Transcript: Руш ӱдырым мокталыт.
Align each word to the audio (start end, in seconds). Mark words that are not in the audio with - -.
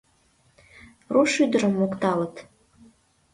Руш 1.13 1.31
ӱдырым 1.43 1.73
мокталыт. 1.79 2.35